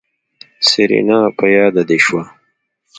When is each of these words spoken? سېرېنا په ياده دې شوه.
سېرېنا 0.67 1.19
په 1.37 1.45
ياده 1.55 1.83
دې 1.89 1.97
شوه. 2.05 2.23